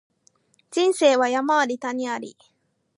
[0.71, 2.35] 人生は山あり谷あり